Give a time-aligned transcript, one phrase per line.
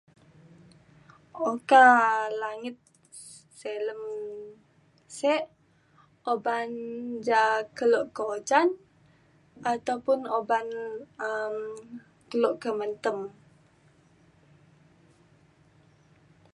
[1.51, 1.85] Oka
[2.41, 2.75] langit
[3.21, 4.01] si- silem
[5.17, 5.43] sek
[6.33, 6.69] uban
[7.27, 7.41] ja
[7.77, 8.67] kelo ke ujan
[9.73, 10.67] ataupun uban
[11.27, 11.55] um
[12.29, 13.17] kelo ke mentem